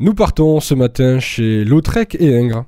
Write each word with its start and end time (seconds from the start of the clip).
Nous 0.00 0.12
partons 0.12 0.58
ce 0.58 0.74
matin 0.74 1.20
chez 1.20 1.64
Lautrec 1.64 2.16
et 2.18 2.36
Ingres. 2.36 2.64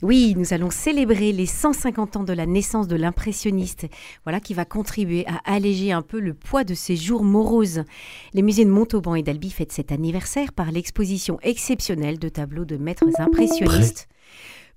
Oui, 0.00 0.32
nous 0.38 0.54
allons 0.54 0.70
célébrer 0.70 1.32
les 1.32 1.44
150 1.44 2.16
ans 2.16 2.24
de 2.24 2.32
la 2.32 2.46
naissance 2.46 2.88
de 2.88 2.96
l'impressionniste, 2.96 3.86
voilà 4.24 4.40
qui 4.40 4.54
va 4.54 4.64
contribuer 4.64 5.26
à 5.26 5.36
alléger 5.44 5.92
un 5.92 6.00
peu 6.00 6.18
le 6.18 6.32
poids 6.32 6.64
de 6.64 6.72
ces 6.72 6.96
jours 6.96 7.24
moroses. 7.24 7.84
Les 8.32 8.40
musées 8.40 8.64
de 8.64 8.70
Montauban 8.70 9.16
et 9.16 9.22
d'Albi 9.22 9.50
fêtent 9.50 9.70
cet 9.70 9.92
anniversaire 9.92 10.54
par 10.54 10.72
l'exposition 10.72 11.38
exceptionnelle 11.42 12.18
de 12.18 12.30
tableaux 12.30 12.64
de 12.64 12.78
maîtres 12.78 13.04
impressionnistes. 13.18 14.08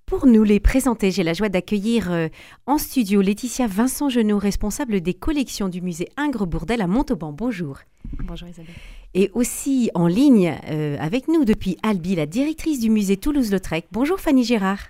Pour 0.06 0.26
nous 0.26 0.44
les 0.44 0.60
présenter, 0.60 1.12
j'ai 1.12 1.24
la 1.24 1.34
joie 1.34 1.48
d'accueillir 1.48 2.12
euh, 2.12 2.28
en 2.66 2.78
studio 2.78 3.22
Laetitia 3.22 3.68
Vincent 3.68 4.10
Genot, 4.10 4.38
responsable 4.38 5.00
des 5.00 5.14
collections 5.14 5.70
du 5.70 5.82
musée 5.82 6.10
Ingres-Bourdel 6.18 6.82
à 6.82 6.88
Montauban. 6.88 7.32
Bonjour. 7.32 7.78
Bonjour 8.26 8.50
Isabelle 8.50 8.76
et 9.14 9.32
aussi 9.34 9.90
en 9.94 10.08
ligne 10.08 10.58
euh, 10.70 10.98
avec 11.00 11.28
nous 11.28 11.46
depuis 11.46 11.78
Albi, 11.84 12.16
la 12.16 12.26
directrice 12.26 12.80
du 12.80 12.90
musée 12.90 13.18
Toulouse-Lautrec. 13.18 13.88
Bonjour 13.92 14.20
Fanny 14.20 14.44
Gérard. 14.44 14.88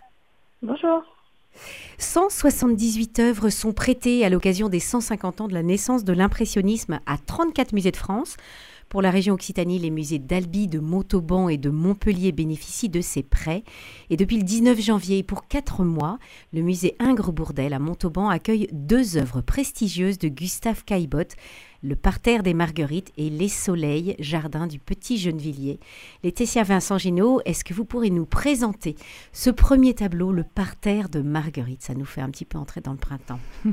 Bonjour. 0.62 1.04
178 1.98 3.20
œuvres 3.20 3.50
sont 3.50 3.74
prêtées 3.74 4.26
à 4.26 4.30
l'occasion 4.30 4.70
des 4.70 4.80
150 4.80 5.42
ans 5.42 5.48
de 5.48 5.54
la 5.54 5.64
naissance 5.64 6.04
de 6.04 6.14
l'impressionnisme 6.14 7.00
à 7.06 7.18
34 7.18 7.74
musées 7.74 7.92
de 7.92 7.98
France. 7.98 8.38
Pour 8.90 9.04
la 9.04 9.12
région 9.12 9.36
Occitanie, 9.36 9.78
les 9.78 9.92
musées 9.92 10.18
d'Albi, 10.18 10.68
de 10.68 10.80
Montauban 10.80 11.48
et 11.48 11.58
de 11.58 11.70
Montpellier 11.70 12.32
bénéficient 12.32 12.90
de 12.90 13.02
ces 13.02 13.22
prêts. 13.22 13.64
Et 14.10 14.18
depuis 14.18 14.38
le 14.38 14.44
19 14.44 14.82
janvier, 14.82 15.22
pour 15.22 15.48
quatre 15.48 15.84
mois, 15.84 16.18
le 16.54 16.64
musée 16.64 16.96
Ingres-Bourdel 16.98 17.74
à 17.74 17.80
Montauban 17.80 18.30
accueille 18.30 18.68
deux 18.72 19.18
œuvres 19.18 19.42
prestigieuses 19.42 20.18
de 20.18 20.28
Gustave 20.28 20.84
Caillebotte, 20.86 21.36
le 21.82 21.96
parterre 21.96 22.44
des 22.44 22.54
Marguerites 22.54 23.12
et 23.18 23.30
les 23.30 23.48
soleils, 23.48 24.16
jardin 24.20 24.68
du 24.68 24.80
Petit 24.80 25.18
Gennevilliers. 25.18 25.80
Laetitia 26.24 26.64
Vincent 26.64 26.98
Gino, 26.98 27.42
est-ce 27.46 27.64
que 27.64 27.74
vous 27.74 27.86
pourrez 27.86 28.10
nous 28.10 28.26
présenter 28.26 28.96
ce 29.32 29.50
premier 29.50 29.94
tableau, 29.94 30.32
le 30.32 30.44
parterre 30.44 31.10
de 31.10 31.22
Marguerite 31.22 31.82
Ça 31.82 31.94
nous 31.94 32.06
fait 32.06 32.22
un 32.22 32.30
petit 32.30 32.46
peu 32.46 32.58
entrer 32.58 32.82
dans 32.82 32.92
le 32.92 32.98
printemps. 32.98 33.40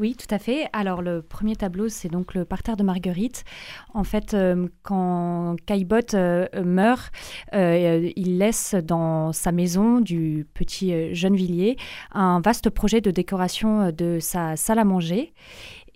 Oui, 0.00 0.16
tout 0.16 0.34
à 0.34 0.38
fait. 0.38 0.66
Alors, 0.72 1.02
le 1.02 1.20
premier 1.20 1.56
tableau, 1.56 1.90
c'est 1.90 2.08
donc 2.08 2.32
le 2.32 2.46
parterre 2.46 2.78
de 2.78 2.82
Marguerite. 2.82 3.44
En 3.92 4.02
fait, 4.02 4.32
euh, 4.32 4.66
quand 4.82 5.56
Caillebotte 5.66 6.14
euh, 6.14 6.46
meurt, 6.64 7.12
euh, 7.52 8.10
il 8.16 8.38
laisse 8.38 8.74
dans 8.74 9.34
sa 9.34 9.52
maison 9.52 10.00
du 10.00 10.46
petit 10.54 11.14
Gennevilliers 11.14 11.76
un 12.12 12.40
vaste 12.40 12.70
projet 12.70 13.02
de 13.02 13.10
décoration 13.10 13.92
de 13.92 14.18
sa 14.20 14.56
salle 14.56 14.78
à 14.78 14.84
manger. 14.84 15.34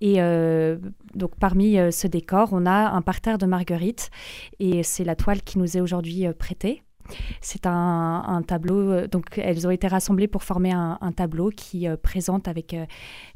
Et 0.00 0.18
donc 1.14 1.36
parmi 1.40 1.76
ce 1.92 2.06
décor, 2.06 2.50
on 2.52 2.66
a 2.66 2.90
un 2.90 3.02
parterre 3.02 3.38
de 3.38 3.46
Marguerite 3.46 4.10
et 4.60 4.82
c'est 4.82 5.04
la 5.04 5.16
toile 5.16 5.42
qui 5.42 5.58
nous 5.58 5.76
est 5.76 5.80
aujourd'hui 5.80 6.26
prêtée. 6.38 6.83
C'est 7.40 7.66
un, 7.66 8.42
tableau, 8.46 8.90
euh, 8.90 9.08
donc 9.08 9.38
elles 9.38 9.66
ont 9.66 9.70
été 9.70 9.86
rassemblées 9.86 10.28
pour 10.28 10.42
former 10.42 10.72
un, 10.72 11.12
tableau 11.14 11.50
qui 11.50 11.86
euh, 11.86 11.96
présente 11.96 12.48
avec 12.48 12.74
euh, 12.74 12.86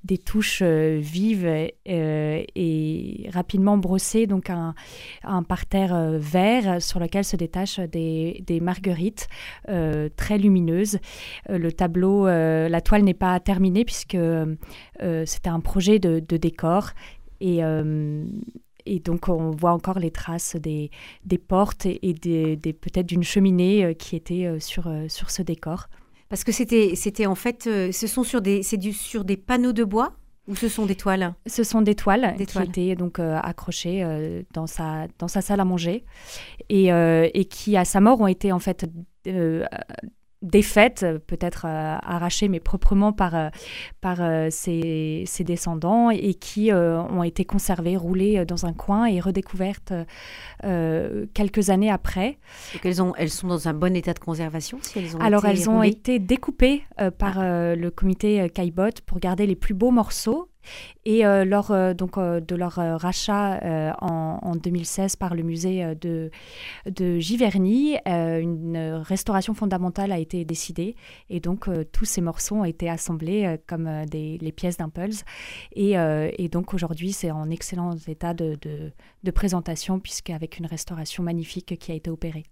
des 0.04 0.18
touches 0.18 0.62
vives 0.62 1.46
et 1.86 3.30
rapidement 3.32 3.76
brossées, 3.76 4.26
donc 4.26 4.50
un, 4.50 4.74
parterre 5.42 6.18
vert 6.18 6.80
sur 6.82 7.00
lequel 7.00 7.24
se 7.24 7.36
détachent 7.36 7.80
des, 7.80 8.60
marguerites 8.62 9.28
très 10.16 10.38
lumineuses. 10.38 10.98
le 11.48 11.70
tableau, 11.70 12.26
la 12.26 12.80
toile 12.80 13.02
n'est 13.02 13.14
pas 13.14 13.38
terminée 13.40 13.84
puisque 13.84 14.16
c'était 15.24 15.50
un 15.50 15.60
projet 15.60 15.98
de, 15.98 16.20
de 16.20 16.36
décor 16.36 16.90
et, 17.40 17.62
et 18.88 18.98
donc 19.00 19.28
on 19.28 19.50
voit 19.50 19.72
encore 19.72 19.98
les 19.98 20.10
traces 20.10 20.56
des, 20.56 20.90
des 21.24 21.38
portes 21.38 21.86
et, 21.86 22.14
des, 22.14 22.56
peut-être 22.72 23.06
d'une 23.06 23.22
cheminée 23.22 23.84
euh, 23.84 23.92
qui 23.92 24.16
était 24.16 24.46
euh, 24.46 24.58
sur, 24.58 24.86
euh, 24.86 25.06
sur 25.08 25.30
ce 25.30 25.42
décor. 25.42 25.88
Parce 26.28 26.44
que 26.44 26.52
c'était, 26.52 26.94
c'était 26.94 27.26
en 27.26 27.34
fait, 27.34 27.64
ce 27.64 28.06
sont 28.06 28.22
sur 28.22 28.42
des, 28.42 28.62
c'est 28.62 28.76
du, 28.76 28.92
sur 28.92 29.24
des 29.24 29.36
panneaux 29.38 29.72
de 29.72 29.84
bois 29.84 30.12
ou 30.46 30.54
ce 30.54 30.68
sont 30.68 30.84
des 30.86 30.94
toiles? 30.94 31.34
Ce 31.46 31.62
sont 31.62 31.80
des 31.82 31.94
toiles 31.94 32.34
qui 32.36 32.58
étaient 32.58 32.96
donc 32.96 33.18
accrochées 33.18 34.44
dans, 34.52 34.66
sa, 34.66 35.06
dans 35.18 35.28
sa 35.28 35.40
salle 35.40 35.60
à 35.60 35.64
manger. 35.64 36.04
Et, 36.68 36.88
et, 36.88 37.44
qui, 37.46 37.78
à 37.78 37.86
sa 37.86 38.00
mort, 38.00 38.20
ont 38.20 38.26
été 38.26 38.52
en 38.52 38.58
fait 38.58 38.86
défaite, 40.42 41.04
peut-être 41.26 41.64
euh, 41.66 41.96
arrachée, 42.02 42.48
mais 42.48 42.60
proprement 42.60 43.12
par, 43.12 43.34
euh, 43.34 43.48
par 44.00 44.18
euh, 44.20 44.48
ses, 44.50 45.24
descendants, 45.40 46.10
et 46.10 46.34
qui 46.34 46.72
ont 46.72 47.22
été 47.22 47.44
conservées, 47.44 47.96
roulées 47.96 48.44
dans 48.44 48.66
un 48.66 48.72
coin 48.72 49.06
et 49.06 49.20
redécouvertes 49.20 49.92
quelques 50.62 51.70
années 51.70 51.90
après. 51.90 52.38
Donc 52.72 52.84
elles, 52.84 53.02
ont, 53.02 53.14
elles 53.16 53.30
sont 53.30 53.48
dans 53.48 53.68
un 53.68 53.74
bon 53.74 53.94
état 53.96 54.12
de 54.12 54.18
conservation 54.18 54.78
si 54.82 54.98
elles 54.98 55.16
ont 55.16 55.20
Alors 55.20 55.44
elles 55.46 55.70
ont 55.70 55.82
été 55.82 56.18
découpées 56.18 56.82
par 57.18 57.38
le 57.40 57.88
comité 57.90 58.50
Caillebotte 58.50 59.00
pour 59.02 59.20
garder 59.20 59.46
les 59.46 59.56
plus 59.56 59.74
beaux 59.74 59.90
morceaux 59.90 60.48
et 61.08 61.24
euh, 61.24 61.46
lors 61.46 61.70
euh, 61.70 61.94
donc, 61.94 62.18
euh, 62.18 62.38
de 62.38 62.54
leur 62.54 62.74
rachat 62.74 63.60
en, 64.02 64.54
2016 64.56 65.16
par 65.16 65.34
le 65.34 65.42
musée 65.42 65.94
de, 65.94 66.30
Giverny, 67.18 67.96
une 68.06 69.00
restauration 69.02 69.54
fondamentale 69.54 70.12
a 70.12 70.18
été 70.18 70.44
décidée. 70.44 70.96
Et 71.30 71.40
donc, 71.40 71.68
tous 71.92 72.04
ces 72.04 72.20
morceaux 72.20 72.56
ont 72.56 72.64
été 72.64 72.90
assemblés 72.90 73.56
comme 73.66 74.04
des, 74.06 74.38
les 74.38 74.52
pièces 74.52 74.76
d'Impulse. 74.76 75.24
Et, 75.74 75.96
donc, 76.50 76.74
aujourd'hui, 76.74 77.12
c'est 77.12 77.30
en 77.30 77.50
excellent 77.50 77.96
état 78.06 78.34
de, 78.34 78.58
de, 78.60 78.92
de 79.22 79.30
présentation, 79.30 80.00
puisqu'avec 80.00 80.58
une 80.58 80.66
restauration 80.66 81.22
magnifique 81.22 81.78
qui 81.78 81.92
a 81.92 81.94
été 81.94 82.10
opérée. 82.10 82.44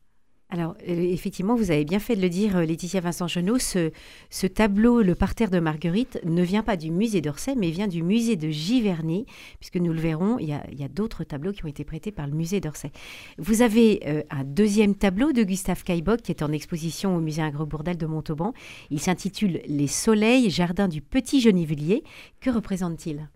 Alors, 0.48 0.76
euh, 0.88 0.92
effectivement, 1.12 1.56
vous 1.56 1.72
avez 1.72 1.84
bien 1.84 1.98
fait 1.98 2.14
de 2.14 2.22
le 2.22 2.28
dire, 2.28 2.56
euh, 2.56 2.64
Laetitia 2.64 3.00
Vincent 3.00 3.26
Chenot, 3.26 3.58
ce, 3.58 4.46
tableau, 4.46 5.02
le 5.02 5.16
parterre 5.16 5.50
de 5.50 5.58
Marguerite, 5.58 6.20
ne 6.24 6.42
vient 6.42 6.62
pas 6.62 6.76
du 6.76 6.92
musée 6.92 7.20
d'Orsay, 7.20 7.56
mais 7.56 7.70
vient 7.70 7.88
du 7.88 8.04
musée 8.04 8.36
de 8.36 8.48
Giverny, 8.48 9.26
puisque 9.58 9.76
nous 9.76 9.92
le 9.92 9.98
verrons, 9.98 10.38
il 10.38 10.48
y 10.48 10.52
a, 10.52 10.88
d'autres 10.88 11.24
tableaux 11.24 11.52
qui 11.52 11.64
ont 11.64 11.68
été 11.68 11.84
prêtés 11.84 12.12
par 12.12 12.28
le 12.28 12.32
musée 12.32 12.60
d'Orsay. 12.60 12.92
Vous 13.38 13.60
avez 13.60 14.00
euh, 14.06 14.22
un 14.30 14.44
deuxième 14.44 14.94
tableau 14.94 15.32
de 15.32 15.42
Gustave 15.42 15.82
Caillebotte 15.82 16.22
qui 16.22 16.30
est 16.30 16.42
en 16.42 16.52
exposition 16.52 17.16
au 17.16 17.20
musée 17.20 17.42
Ingres-Bourdel 17.42 17.98
de 17.98 18.06
Montauban. 18.06 18.52
Il 18.90 19.00
s'intitule 19.00 19.60
Les 19.66 19.88
soleils, 19.88 20.48
jardin 20.48 20.86
du 20.86 21.02
Petit 21.02 21.40
Genivillier. 21.40 22.04
Que 22.40 22.50
représente-t-il? 22.50 23.28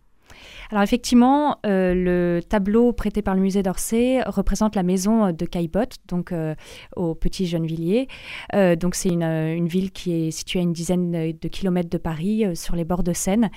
Alors 0.71 0.85
effectivement, 0.85 1.59
euh, 1.67 1.95
le 1.95 2.41
tableau 2.43 2.93
prêté 2.93 3.23
par 3.23 3.35
le 3.35 3.41
musée 3.41 3.63
d'Orsay 3.63 4.23
représente 4.27 4.77
la 4.77 4.85
maison 4.85 5.33
de 5.33 5.45
Caillebotte, 5.45 5.97
donc 6.07 6.31
euh, 6.31 6.55
au 6.95 7.15
Petit 7.17 7.47
Gennevilliers. 7.47 8.07
Euh, 8.55 8.77
donc 8.77 8.95
c'est 8.95 9.09
une, 9.09 9.67
ville 9.67 9.91
qui 9.91 10.13
est 10.13 10.31
située 10.31 10.61
à 10.61 10.63
une 10.63 10.73
dizaine 10.73 11.11
de 11.13 11.49
kilomètres 11.49 11.91
de 11.91 11.99
Paris, 11.99 12.45
sur 12.55 12.77
les 12.77 12.85
bords 12.85 13.03
de 13.03 13.13
Seine. 13.13 13.51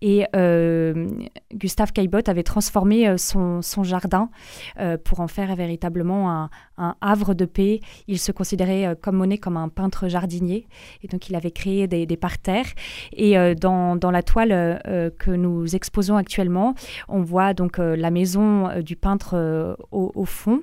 Et 0.00 0.24
Gustave 1.52 1.92
Caillebotte 1.92 2.28
avait 2.28 2.42
transformé 2.42 3.16
son, 3.18 3.60
jardin 3.82 4.30
pour 5.04 5.20
en 5.20 5.28
faire 5.28 5.54
véritablement 5.56 6.48
un, 6.76 6.96
havre 7.00 7.34
de 7.34 7.44
paix. 7.44 7.80
Il 8.08 8.18
se 8.18 8.32
considérait 8.32 8.96
comme 9.00 9.16
Monet 9.16 9.38
comme 9.38 9.56
un 9.56 9.68
peintre 9.68 10.08
jardinier, 10.08 10.66
et 11.02 11.08
donc 11.08 11.28
il 11.28 11.34
avait 11.36 11.50
créé 11.50 11.86
des, 11.86 12.16
parterres. 12.16 12.72
Et 13.12 13.34
dans, 13.56 13.96
dans, 13.96 14.10
la 14.10 14.22
toile 14.22 14.80
que 15.18 15.30
nous 15.30 15.74
exposons 15.74 16.16
actuellement. 16.22 16.74
On 17.08 17.20
voit 17.20 17.52
donc 17.52 17.78
euh, 17.78 17.96
la 17.96 18.10
maison 18.10 18.68
euh, 18.68 18.80
du 18.80 18.96
peintre 18.96 19.34
euh, 19.34 19.74
au, 19.90 20.24
fond. 20.24 20.62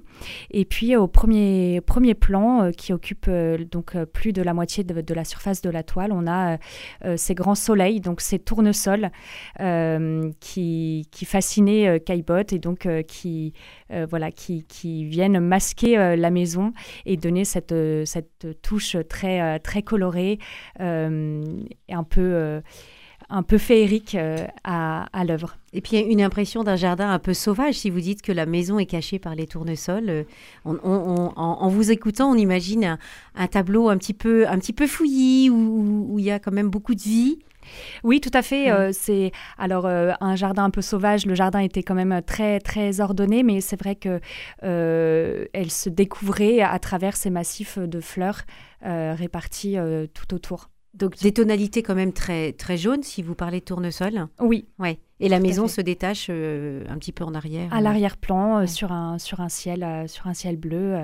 Et 0.51 0.65
puis 0.65 0.95
au 0.95 1.07
premier, 1.07 1.81
premier 1.81 2.13
plan, 2.13 2.71
qui 2.71 2.93
occupe 2.93 3.29
donc 3.71 3.95
plus 4.13 4.31
de 4.33 4.41
la 4.41 4.53
moitié 4.53 4.83
de, 4.83 5.13
la 5.13 5.23
surface 5.25 5.61
de 5.61 5.69
la 5.69 5.83
toile, 5.83 6.11
on 6.11 6.25
a 6.27 6.57
ces 7.17 7.35
grands 7.35 7.55
soleils, 7.55 7.99
donc 7.99 8.21
ces 8.21 8.39
tournesols 8.39 9.11
qui, 10.39 11.07
qui 11.11 11.25
fascinaient 11.25 11.99
Caillebotte 11.99 12.53
et 12.53 12.59
donc 12.59 12.87
qui, 13.07 13.53
voilà, 14.09 14.31
qui, 14.31 14.63
qui, 14.63 15.05
viennent 15.05 15.39
masquer 15.39 16.15
la 16.15 16.29
maison 16.31 16.73
et 17.05 17.17
donner 17.17 17.45
cette, 17.45 17.75
cette 18.05 18.61
touche 18.61 18.95
très, 19.09 19.59
très 19.59 19.83
colorée 19.83 20.39
et 20.79 21.93
un 21.93 22.03
peu 22.03 22.61
un 23.29 23.43
peu 23.43 23.57
féerique 23.57 24.15
euh, 24.15 24.47
à, 24.63 25.23
l'œuvre. 25.25 25.57
Et 25.73 25.81
puis 25.81 25.97
une 25.99 26.21
impression 26.21 26.63
d'un 26.63 26.75
jardin 26.75 27.11
un 27.11 27.19
peu 27.19 27.33
sauvage, 27.33 27.75
si 27.75 27.89
vous 27.89 27.99
dites 27.99 28.21
que 28.21 28.31
la 28.31 28.45
maison 28.45 28.79
est 28.79 28.87
cachée 28.87 29.19
par 29.19 29.35
les 29.35 29.45
tournesols. 29.45 30.09
Euh, 30.09 30.23
en, 30.65 31.67
vous 31.69 31.91
écoutant, 31.91 32.31
on 32.31 32.35
imagine 32.35 32.97
un, 33.35 33.47
tableau 33.47 33.89
un 33.89 33.97
petit 33.97 34.13
peu, 34.13 34.47
un 34.47 34.57
petit 34.57 34.73
peu 34.73 34.87
fouillis, 34.87 35.49
où, 35.49 36.17
il 36.17 36.25
y 36.25 36.31
a 36.31 36.39
quand 36.39 36.51
même 36.51 36.69
beaucoup 36.69 36.95
de 36.95 37.01
vie. 37.01 37.39
Oui, 38.03 38.19
tout 38.19 38.31
à 38.33 38.41
fait. 38.41 38.71
Euh, 38.71 38.89
c'est 38.91 39.31
alors 39.59 39.85
un 39.85 40.35
jardin 40.35 40.63
un 40.63 40.69
peu 40.71 40.81
sauvage. 40.81 41.27
Le 41.27 41.35
jardin 41.35 41.59
était 41.59 41.83
quand 41.83 41.93
même 41.93 42.21
très 42.25 42.59
très 42.59 42.99
ordonné, 42.99 43.43
mais 43.43 43.61
c'est 43.61 43.79
vrai 43.79 43.95
que 43.95 44.19
elle 44.63 45.71
se 45.71 45.89
découvrait 45.89 46.61
à 46.61 46.79
travers 46.79 47.15
ces 47.15 47.29
massifs 47.29 47.77
de 47.77 47.99
fleurs 47.99 48.41
répartis 48.81 49.77
tout 50.15 50.33
autour. 50.33 50.69
Donc 50.93 51.17
des 51.17 51.33
tonalités 51.33 51.83
quand 51.83 51.95
même 51.95 52.13
très, 52.13 52.53
très 52.53 52.77
jaunes 52.77 53.03
si 53.03 53.21
vous 53.21 53.35
parlez 53.35 53.59
de 53.59 53.65
tournesol. 53.65 54.27
Oui. 54.39 54.67
Ouais. 54.79 54.99
Et 55.19 55.27
la 55.27 55.39
maison 55.39 55.67
se 55.67 55.81
détache 55.81 56.27
euh, 56.29 56.83
un 56.89 56.97
petit 56.97 57.11
peu 57.11 57.23
en 57.23 57.33
arrière. 57.33 57.67
À 57.73 57.81
l'arrière-plan, 57.81 58.65
sur, 58.67 58.91
un, 58.91 59.17
sur, 59.17 59.41
un 59.41 59.49
ciel, 59.49 60.05
sur 60.07 60.27
un 60.27 60.33
ciel 60.33 60.57
bleu. 60.57 60.97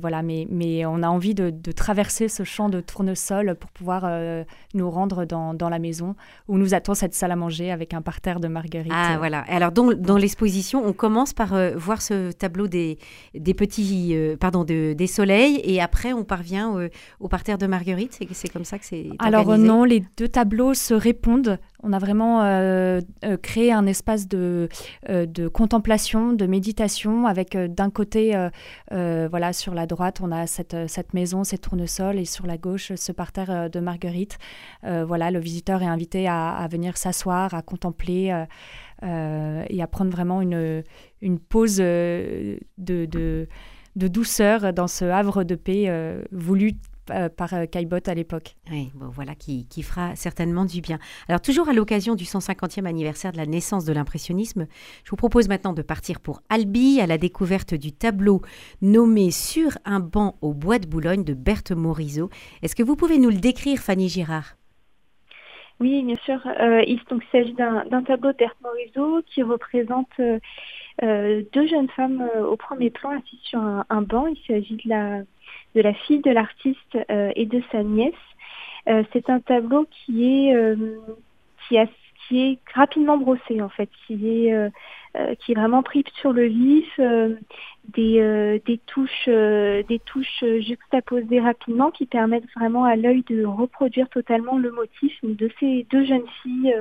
voilà, 0.00 0.22
mais, 0.22 0.46
mais 0.50 0.86
on 0.86 1.02
a 1.02 1.08
envie 1.08 1.34
de, 1.34 1.52
traverser 1.72 2.28
ce 2.28 2.44
champ 2.44 2.68
de 2.68 2.80
tournesol 2.80 3.56
pour 3.56 3.70
pouvoir 3.70 4.08
nous 4.74 4.90
rendre 4.90 5.24
dans, 5.24 5.54
dans, 5.54 5.68
la 5.68 5.78
maison 5.78 6.14
où 6.48 6.58
nous 6.58 6.74
attend 6.74 6.94
cette 6.94 7.14
salle 7.14 7.32
à 7.32 7.36
manger 7.36 7.70
avec 7.70 7.94
un 7.94 8.02
parterre 8.02 8.40
de 8.40 8.48
marguerites. 8.48 8.92
Ah, 8.94 9.16
voilà. 9.18 9.44
Alors, 9.48 9.72
dans, 9.72 9.92
dans 9.92 10.16
l'exposition, 10.16 10.84
on 10.86 10.92
commence 10.92 11.32
par 11.32 11.54
voir 11.76 12.02
ce 12.02 12.32
tableau 12.32 12.68
des, 12.68 12.98
des 13.34 13.54
petits. 13.54 14.16
pardon, 14.40 14.64
de, 14.64 14.92
des 14.92 15.06
soleils 15.06 15.60
et 15.64 15.80
après, 15.80 16.12
on 16.12 16.24
parvient 16.24 16.88
au 17.20 17.28
parterre 17.28 17.58
de 17.58 17.66
marguerites. 17.66 18.18
C'est 18.32 18.48
comme 18.48 18.64
ça 18.64 18.78
que 18.78 18.84
c'est. 18.84 19.08
Alors, 19.18 19.58
non, 19.58 19.84
les 19.84 20.02
deux 20.16 20.28
tableaux 20.28 20.74
se 20.74 20.94
répondent. 20.94 21.58
On 21.84 21.92
a 21.92 21.98
vraiment 21.98 22.42
euh, 22.42 23.00
euh, 23.24 23.36
créé 23.36 23.72
un 23.72 23.86
espace 23.86 24.28
de, 24.28 24.68
euh, 25.08 25.26
de, 25.26 25.48
contemplation, 25.48 26.32
de 26.32 26.46
méditation, 26.46 27.26
avec 27.26 27.56
d'un 27.56 27.90
côté, 27.90 28.36
voilà, 28.90 29.52
sur 29.52 29.74
la 29.74 29.86
droite, 29.86 30.20
on 30.22 30.30
a 30.30 30.46
cette, 30.46 31.14
maison, 31.14 31.44
ces 31.44 31.58
tournesols, 31.58 32.18
et 32.18 32.24
sur 32.24 32.46
la 32.46 32.56
gauche, 32.56 32.92
ce 32.94 33.12
parterre 33.12 33.68
de 33.70 33.80
Marguerite. 33.80 34.38
voilà, 34.82 35.30
le 35.30 35.40
visiteur 35.40 35.82
est 35.82 35.86
invité 35.86 36.28
à, 36.28 36.66
venir 36.70 36.96
s'asseoir, 36.96 37.54
à 37.54 37.62
contempler 37.62 38.44
et 39.02 39.82
à 39.82 39.86
prendre 39.86 40.10
vraiment 40.10 40.40
une, 40.40 40.84
pause 41.48 41.76
de, 41.78 42.58
douceur 43.96 44.72
dans 44.72 44.88
ce 44.88 45.04
havre 45.04 45.44
de 45.44 45.54
paix 45.54 46.22
voulu 46.30 46.74
par 47.06 47.54
euh, 47.54 47.66
Caillebotte 47.66 48.08
à 48.08 48.14
l'époque. 48.14 48.54
Oui, 48.70 48.90
bon, 48.94 49.08
voilà, 49.08 49.34
qui, 49.34 49.66
qui, 49.68 49.82
fera 49.82 50.14
certainement 50.14 50.64
du 50.64 50.80
bien. 50.80 50.98
Alors, 51.28 51.40
toujours 51.40 51.68
à 51.68 51.72
l'occasion 51.72 52.14
du 52.14 52.24
150e 52.24 52.86
anniversaire 52.86 53.32
de 53.32 53.36
la 53.36 53.46
naissance 53.46 53.84
de 53.84 53.92
l'impressionnisme, 53.92 54.66
je 55.04 55.10
vous 55.10 55.16
propose 55.16 55.48
maintenant 55.48 55.72
de 55.72 55.82
partir 55.82 56.20
pour 56.20 56.42
Albi 56.48 57.00
à 57.00 57.06
la 57.06 57.18
découverte 57.18 57.74
du 57.74 57.92
tableau 57.92 58.42
nommé 58.80 59.30
Sur 59.30 59.72
un 59.84 60.00
banc 60.00 60.36
au 60.40 60.52
bois 60.52 60.78
de 60.78 60.86
Boulogne 60.86 61.24
de 61.24 61.34
Berthe 61.34 61.72
Morisot. 61.72 62.30
Est-ce 62.62 62.76
que 62.76 62.82
vous 62.82 62.96
pouvez 62.96 63.18
nous 63.18 63.30
le 63.30 63.38
décrire, 63.38 63.78
Fanny 63.78 64.08
Girard? 64.08 64.54
Oui, 65.80 66.02
bien 66.02 66.16
sûr. 66.24 66.40
Euh, 66.46 66.82
il, 66.86 67.00
s'agit 67.32 67.54
d'un 67.54 68.02
tableau 68.04 68.32
de 68.32 68.36
Berthe 68.36 68.60
Morisot 68.62 69.22
qui 69.26 69.42
représente 69.42 70.10
deux 70.18 71.66
jeunes 71.66 71.88
femmes 71.96 72.22
au 72.48 72.56
premier 72.56 72.90
plan 72.90 73.10
assises 73.10 73.40
sur 73.42 73.58
un, 73.58 73.84
un 73.90 74.02
banc. 74.02 74.26
Il 74.26 74.38
s'agit 74.46 74.76
de 74.76 74.88
la 74.88 75.22
de 75.74 75.80
la 75.80 75.94
fille 75.94 76.20
de 76.20 76.30
l'artiste 76.30 76.98
euh, 77.10 77.32
et 77.36 77.46
de 77.46 77.62
sa 77.70 77.82
nièce. 77.82 78.14
Euh, 78.88 79.02
c'est 79.12 79.30
un 79.30 79.40
tableau 79.40 79.86
qui 79.90 80.24
est 80.24 80.54
euh, 80.54 80.96
qui, 81.68 81.76
qui 82.26 82.40
est 82.40 82.58
rapidement 82.74 83.16
brossé 83.16 83.60
en 83.60 83.68
fait, 83.68 83.88
qui 84.06 84.46
est 84.46 84.70
qui 85.40 85.52
est 85.52 85.54
vraiment 85.54 85.82
pris 85.82 86.04
sur 86.14 86.32
le 86.32 86.46
vif, 86.46 86.98
des, 87.88 88.60
des 88.64 88.78
touches 88.86 89.28
des 89.28 90.00
touches 90.06 90.44
juxtaposées 90.60 91.40
rapidement 91.40 91.90
qui 91.90 92.06
permettent 92.06 92.50
vraiment 92.56 92.84
à 92.84 92.96
l'œil 92.96 93.22
de 93.28 93.44
reproduire 93.44 94.08
totalement 94.08 94.56
le 94.56 94.72
motif 94.72 95.12
de 95.22 95.50
ces 95.60 95.86
deux 95.90 96.04
jeunes 96.06 96.26
filles 96.42 96.74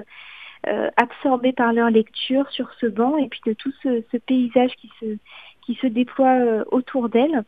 absorbées 0.95 1.51
par 1.51 1.73
leur 1.73 1.89
lecture 1.89 2.49
sur 2.51 2.71
ce 2.79 2.85
banc 2.85 3.17
et 3.17 3.27
puis 3.27 3.41
de 3.45 3.53
tout 3.53 3.73
ce, 3.83 4.01
ce 4.11 4.17
paysage 4.17 4.71
qui 4.77 4.89
se 5.01 5.17
qui 5.65 5.75
se 5.75 5.87
déploie 5.87 6.63
autour 6.71 7.09
d'elles. 7.09 7.43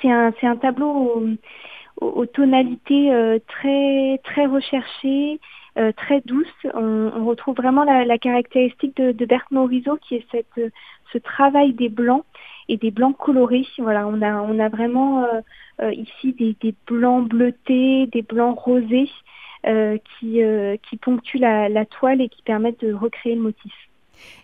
C'est 0.00 0.10
un, 0.10 0.32
un 0.42 0.56
tableau 0.56 1.26
aux, 2.00 2.26
tonalités 2.26 3.12
euh, 3.12 3.38
très, 3.46 4.18
très 4.24 4.46
recherchées, 4.46 5.40
euh, 5.78 5.92
très 5.92 6.20
douces. 6.22 6.46
On, 6.74 7.24
retrouve 7.24 7.56
vraiment 7.56 7.84
la, 7.84 8.18
caractéristique 8.18 8.96
de, 8.96 9.12
de 9.12 9.26
Berthe 9.26 9.50
Morisot 9.50 9.96
qui 9.96 10.16
est 10.16 10.26
cette, 10.30 10.72
ce 11.12 11.18
travail 11.18 11.72
des 11.72 11.88
blancs 11.88 12.24
et 12.68 12.76
des 12.76 12.90
blancs 12.90 13.16
colorés. 13.16 13.66
Voilà, 13.78 14.06
on 14.06 14.22
a, 14.22 14.40
on 14.42 14.58
a 14.58 14.68
vraiment 14.68 15.24
euh, 15.80 15.92
ici 15.92 16.32
des, 16.32 16.56
des, 16.60 16.74
blancs 16.86 17.28
bleutés, 17.28 18.06
des 18.08 18.22
blancs 18.22 18.58
rosés 18.58 19.10
qui, 19.64 20.42
qui 20.82 20.96
ponctuent 20.98 21.38
la, 21.38 21.70
la 21.70 21.86
toile 21.86 22.20
et 22.20 22.28
qui 22.28 22.42
permettent 22.42 22.84
de 22.84 22.92
recréer 22.92 23.34
le 23.34 23.40
motif. 23.40 23.72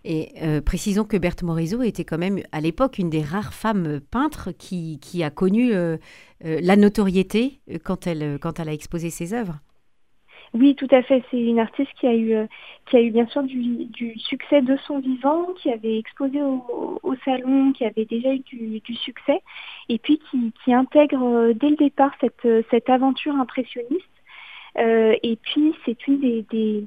Et 0.05 0.29
euh, 0.43 0.61
précisons 0.61 1.05
que 1.05 1.17
Berthe 1.17 1.43
Morisot 1.43 1.83
était 1.83 2.05
quand 2.05 2.19
même 2.19 2.41
à 2.53 2.61
l'époque 2.61 2.99
une 2.99 3.11
des 3.11 3.23
rares 3.23 3.53
femmes 3.53 4.01
peintres 4.11 4.51
qui, 4.53 4.99
qui 5.01 5.23
a 5.23 5.31
connu 5.31 5.73
euh, 5.73 5.97
euh, 6.45 6.59
la 6.63 6.77
notoriété 6.77 7.61
quand 7.85 8.07
elle, 8.07 8.39
quand 8.41 8.61
elle 8.61 8.69
a 8.69 8.73
exposé 8.73 9.11
ses 9.11 9.35
œuvres. 9.35 9.59
Oui, 10.53 10.75
tout 10.75 10.89
à 10.91 11.03
fait. 11.03 11.23
C'est 11.31 11.41
une 11.41 11.61
artiste 11.61 11.93
qui 12.01 12.09
a 12.09 12.15
eu, 12.15 12.35
qui 12.87 12.97
a 12.97 13.01
eu 13.01 13.13
bien 13.13 13.27
sûr 13.29 13.45
du, 13.45 13.85
du, 13.85 14.19
succès 14.19 14.63
de 14.63 14.77
son 14.85 14.99
vivant, 14.99 15.47
qui 15.63 15.71
avait 15.71 15.97
exposé 15.97 16.43
au, 16.43 17.15
salon, 17.25 17.73
qui 17.73 17.85
avait 17.85 18.05
déjà 18.05 18.35
eu 18.35 18.41
du, 18.41 18.95
succès, 18.97 19.43
et 19.89 19.99
puis 19.99 20.19
qui, 20.29 20.53
qui, 20.65 20.75
intègre 20.75 21.53
dès 21.55 21.71
le 21.71 21.77
départ 21.77 22.11
cette, 22.21 22.49
cette 22.69 22.91
aventure 22.91 23.37
impressionniste. 23.37 24.03
et 24.77 25.39
puis 25.41 25.73
c'est 25.85 26.09
une 26.09 26.19
des 26.19 26.85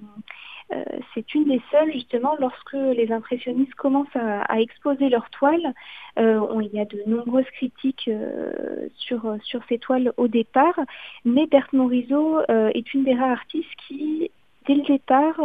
euh, 0.72 0.84
c'est 1.14 1.34
une 1.34 1.46
des 1.46 1.62
seules 1.72 1.92
justement 1.92 2.36
lorsque 2.40 2.74
les 2.74 3.12
impressionnistes 3.12 3.76
commencent 3.76 4.16
à, 4.16 4.60
exposer 4.60 5.10
leurs 5.10 5.30
toiles. 5.30 5.74
Euh, 6.20 6.62
il 6.62 6.74
y 6.74 6.80
a 6.80 6.86
de 6.86 7.04
nombreuses 7.06 7.50
critiques 7.52 8.08
euh, 8.08 8.88
sur, 8.96 9.36
sur 9.44 9.62
ces 9.68 9.78
toiles 9.78 10.14
au 10.18 10.28
départ, 10.28 10.80
mais 11.26 11.48
Berthe 11.48 11.74
Morisot 11.74 12.42
est 12.50 12.94
une 12.94 13.04
des 13.04 13.16
rares 13.16 13.32
artistes 13.32 13.70
qui, 13.88 14.32
dès 14.68 14.76
le 14.76 14.84
départ, 14.84 15.36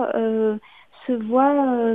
se 1.06 1.12
voit 1.12 1.94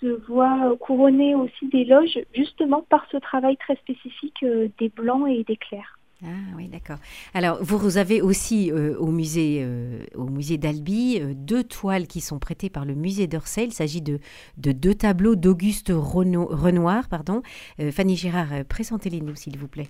se 0.00 0.06
voit 0.26 0.76
couronner 0.80 1.36
aussi 1.36 1.68
d'éloges 1.68 2.18
justement 2.34 2.82
par 2.82 3.06
ce 3.12 3.18
travail 3.18 3.56
très 3.56 3.76
spécifique 3.76 4.44
des 4.78 4.88
blancs 4.88 5.28
et 5.28 5.44
des 5.44 5.56
clairs. 5.56 5.98
Ah 6.24 6.54
oui, 6.56 6.68
d'accord. 6.68 6.98
Alors, 7.34 7.58
vous 7.62 7.98
avez 7.98 8.22
aussi 8.22 8.70
euh, 8.70 8.96
au 8.98 9.08
musée, 9.08 9.60
euh, 9.64 10.04
musée 10.16 10.56
d'Albi 10.56 11.18
euh, 11.20 11.32
deux 11.34 11.64
toiles 11.64 12.06
qui 12.06 12.20
sont 12.20 12.38
prêtées 12.38 12.70
par 12.70 12.84
le 12.84 12.94
musée 12.94 13.26
d'Orsay. 13.26 13.64
Il 13.64 13.72
s'agit 13.72 14.02
de, 14.02 14.20
de, 14.56 14.70
deux 14.70 14.94
tableaux 14.94 15.34
d'Auguste 15.34 15.90
Renoir. 15.92 17.08
Pardon. 17.08 17.42
Fanny 17.90 18.16
Girard, 18.16 18.64
présentez-les-nous, 18.68 19.34
s'il 19.34 19.58
vous 19.58 19.66
plaît. 19.66 19.88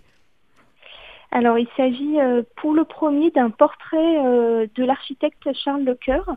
Alors, 1.32 1.58
il 1.58 1.68
s'agit 1.76 2.16
pour 2.56 2.72
le 2.72 2.84
premier 2.84 3.30
d'un 3.30 3.50
portrait 3.50 4.68
de 4.74 4.84
l'architecte 4.84 5.48
Charles 5.52 5.84
Lecoeur, 5.84 6.30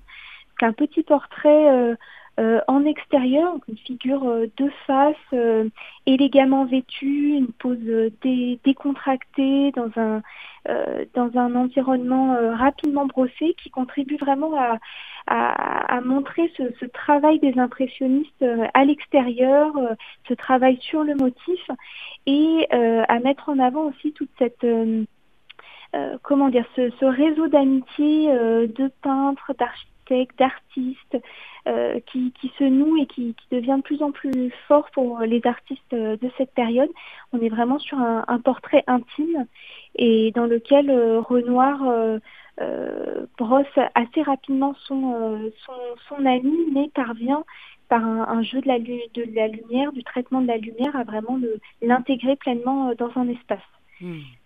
un 0.61 0.73
petit 0.73 1.03
portrait 1.03 1.95
euh, 2.37 2.59
en 2.67 2.83
extérieur, 2.83 3.55
une 3.69 3.77
figure 3.77 4.27
euh, 4.27 4.47
de 4.57 4.69
face, 4.85 5.15
euh, 5.31 5.69
élégamment 6.05 6.65
vêtue, 6.65 7.35
une 7.37 7.47
pose 7.47 7.79
décontractée 8.63 9.71
dans 9.71 9.89
un 9.95 10.21
dans 11.13 11.29
un 11.37 11.53
environnement 11.53 12.35
rapidement 12.55 13.05
brossé 13.05 13.55
qui 13.61 13.69
contribue 13.69 14.17
vraiment 14.17 14.51
à, 14.57 14.79
à, 15.27 16.01
montrer 16.01 16.51
ce, 16.57 16.63
ce, 16.79 16.85
travail 16.85 17.37
des 17.37 17.59
impressionnistes 17.59 18.43
à 18.73 18.83
l'extérieur, 18.83 19.73
ce 20.27 20.33
travail 20.33 20.79
sur 20.81 21.03
le 21.03 21.13
motif 21.13 21.59
et 22.25 22.67
à 22.71 23.19
mettre 23.19 23.49
en 23.49 23.59
avant 23.59 23.83
aussi 23.83 24.11
toute 24.13 24.31
cette 24.39 24.65
comment 26.23 26.49
dire 26.49 26.65
ce, 26.75 26.89
ce 26.99 27.05
réseau 27.05 27.47
d'amitié 27.47 28.29
de 28.33 28.91
peintres, 29.03 29.53
d'architectes, 29.59 29.94
d'artistes, 30.37 31.17
euh, 31.67 31.99
qui, 32.05 32.31
qui, 32.39 32.51
se 32.59 32.63
noue 32.63 32.97
et 32.97 33.05
qui, 33.07 33.33
qui, 33.33 33.55
devient 33.55 33.77
de 33.77 33.81
plus 33.81 34.03
en 34.03 34.11
plus 34.11 34.51
fort 34.67 34.87
pour 34.93 35.19
les 35.21 35.41
artistes 35.45 35.93
euh, 35.93 36.15
de 36.17 36.29
cette 36.37 36.53
période. 36.53 36.89
On 37.33 37.41
est 37.41 37.49
vraiment 37.49 37.79
sur 37.79 37.97
un, 37.97 38.23
un 38.27 38.39
portrait 38.39 38.83
intime 38.87 39.47
et 39.95 40.31
dans 40.35 40.45
lequel 40.45 40.89
euh, 40.89 41.19
Renoir 41.21 41.81
euh, 41.83 42.19
brosse 43.37 43.65
assez 43.95 44.21
rapidement 44.21 44.75
son, 44.85 45.51
son, 45.65 45.73
son, 46.07 46.25
ami, 46.25 46.55
mais 46.71 46.89
parvient 46.93 47.43
par 47.89 48.05
un, 48.05 48.27
un 48.27 48.41
jeu 48.43 48.61
de 48.61 48.67
la, 48.67 48.79
de 48.79 49.35
la, 49.35 49.47
lumière, 49.47 49.91
du 49.91 50.03
traitement 50.03 50.41
de 50.41 50.47
la 50.47 50.57
lumière, 50.57 50.95
à 50.95 51.03
vraiment 51.03 51.39
l'intégrer 51.81 52.35
pleinement 52.35 52.93
dans 52.95 53.11
un 53.15 53.27
espace. 53.27 53.59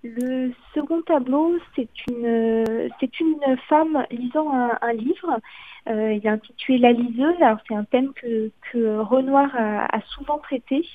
Le 0.03 0.51
second 0.73 1.01
tableau, 1.01 1.57
c'est 1.75 1.89
une, 2.07 2.89
c'est 2.99 3.19
une 3.19 3.57
femme 3.67 4.05
lisant 4.11 4.53
un, 4.53 4.77
un 4.81 4.93
livre 4.93 5.39
euh, 5.87 6.13
il 6.13 6.25
est 6.25 6.29
intitulé 6.29 6.77
La 6.77 6.91
liseuse. 6.91 7.41
Alors 7.41 7.59
c'est 7.67 7.75
un 7.75 7.83
thème 7.83 8.13
que, 8.13 8.51
que 8.71 8.99
Renoir 8.99 9.49
a, 9.55 9.85
a 9.95 10.01
souvent 10.01 10.37
traité. 10.37 10.85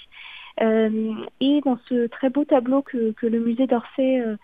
Euh, 0.60 1.14
et 1.40 1.60
dans 1.64 1.78
ce 1.88 2.06
très 2.06 2.30
beau 2.30 2.44
tableau 2.44 2.82
que, 2.82 3.12
que 3.12 3.26
le 3.26 3.40
musée 3.40 3.66
d'Orsay 3.66 4.20
euh, 4.20 4.36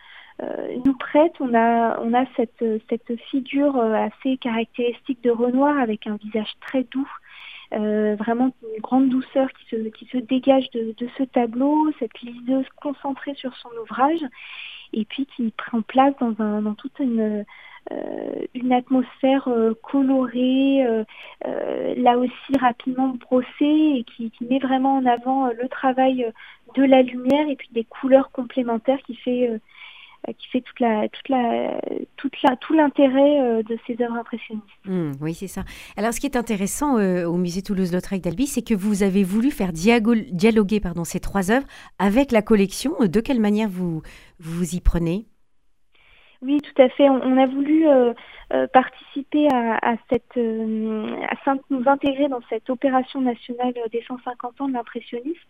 euh 0.43 0.77
nous 0.85 0.95
prête, 0.95 1.35
on 1.39 1.55
a, 1.55 2.01
on 2.01 2.13
a 2.15 2.25
cette, 2.37 2.65
cette 2.89 3.17
figure 3.31 3.77
euh, 3.77 3.95
assez 3.95 4.37
caractéristique 4.39 5.23
de 5.23 5.31
Renoir 5.31 5.79
avec 5.79 6.09
un 6.09 6.17
visage 6.17 6.53
très 6.61 6.83
doux, 6.83 7.09
vraiment 7.73 8.53
une 8.63 8.81
grande 8.81 9.09
douceur 9.09 9.49
qui 9.53 9.77
se, 9.77 9.89
qui 9.91 10.07
se 10.07 10.19
dégage 10.19 10.71
de, 10.71 10.95
de 10.97 11.09
ce 11.17 11.23
tableau, 11.25 11.91
cette 11.99 12.21
liseuse 12.21 12.67
concentrée 12.83 13.35
sur 13.35 13.57
son 13.57 13.71
ouvrage, 13.83 14.21
et 14.93 15.05
puis 15.05 15.27
qui 15.37 15.53
prend 15.57 15.83
place 15.83 16.15
dans, 16.21 16.35
un, 16.41 16.63
dans 16.63 16.75
toute 16.75 16.99
une, 16.99 17.45
euh, 17.93 18.47
une 18.55 18.73
atmosphère 18.73 19.49
euh, 19.49 19.75
colorée, 19.83 20.85
euh, 20.85 21.05
là 21.97 22.19
aussi 22.19 22.59
rapidement 22.61 23.09
brossée 23.09 23.97
et 23.97 24.05
qui, 24.05 24.31
qui, 24.31 24.45
met 24.45 24.59
vraiment 24.59 24.97
en 24.97 25.07
avant 25.07 25.49
le 25.49 25.69
travail 25.69 26.31
de 26.77 26.85
la 26.85 27.03
lumière 27.03 27.49
et 27.49 27.57
puis 27.57 27.69
des 27.73 27.85
couleurs 27.85 28.31
complémentaires 28.31 29.01
qui 29.07 29.17
fait 29.17 29.61
qui 30.39 30.49
fait 30.49 30.63
tout 32.17 32.75
l'intérêt 32.75 33.63
de 33.63 33.79
ces 33.87 34.03
œuvres 34.03 34.17
impressionnistes. 34.17 34.67
Mmh, 34.85 35.13
oui, 35.21 35.35
c'est 35.35 35.49
ça. 35.49 35.65
Alors, 35.97 36.13
ce 36.13 36.21
qui 36.21 36.27
est 36.27 36.37
intéressant 36.37 36.97
au 36.97 37.37
musée 37.37 37.63
Toulouse-Lautrec 37.63 38.23
d'Albi, 38.23 38.47
c'est 38.47 38.63
que 38.63 38.75
vous 38.75 39.03
avez 39.03 39.25
voulu 39.25 39.51
faire 39.51 39.73
dialoguer 39.73 40.81
ces 41.05 41.21
trois 41.21 41.51
œuvres 41.51 41.67
avec 41.99 42.33
la 42.33 42.43
collection. 42.43 42.95
De 43.01 43.21
quelle 43.21 43.41
manière 43.41 43.69
vous 43.69 44.03
vous 44.39 44.75
y 44.75 44.81
prenez? 44.81 45.27
Oui, 46.43 46.59
tout 46.63 46.83
à 46.83 46.89
fait. 46.89 47.09
On, 47.09 47.37
a 47.37 47.47
voulu 47.47 47.87
euh, 47.87 48.15
euh, 48.55 48.67
participer 48.69 49.47
à, 49.53 49.97
cette, 50.09 50.39
euh, 50.39 51.07
à 51.29 51.55
nous 51.69 51.83
intégrer 51.87 52.29
dans 52.29 52.41
cette 52.49 52.71
opération 52.71 53.21
nationale 53.21 53.75
des 53.93 54.03
150 54.03 54.61
ans 54.61 54.69
de 54.69 54.73
l'impressionnisme 54.73 55.49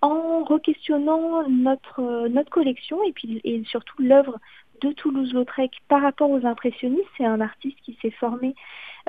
en 0.00 0.42
requestionnant 0.42 1.48
notre 1.48 2.26
notre 2.28 2.50
collection 2.50 3.02
et 3.04 3.12
puis 3.12 3.40
et 3.44 3.62
surtout 3.66 4.02
l'œuvre 4.02 4.40
de 4.80 4.90
Toulouse-Lautrec 4.90 5.70
par 5.88 6.02
rapport 6.02 6.30
aux 6.30 6.44
impressionnistes. 6.44 7.08
C'est 7.16 7.24
un 7.24 7.40
artiste 7.40 7.78
qui 7.84 7.96
s'est 8.02 8.10
formé 8.10 8.56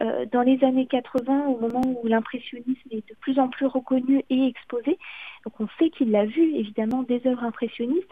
euh, 0.02 0.26
dans 0.32 0.42
les 0.42 0.64
années 0.64 0.88
80, 0.88 1.46
au 1.48 1.60
moment 1.60 1.82
où 1.86 2.08
l'impressionnisme 2.08 2.90
est 2.90 3.08
de 3.08 3.16
plus 3.20 3.38
en 3.38 3.48
plus 3.48 3.68
reconnu 3.68 4.24
et 4.30 4.48
exposé. 4.48 4.98
Donc 5.46 5.54
on 5.60 5.68
sait 5.78 5.90
qu'il 5.90 6.16
a 6.16 6.26
vu 6.26 6.56
évidemment 6.56 7.04
des 7.04 7.22
œuvres 7.28 7.44
impressionnistes. 7.44 8.10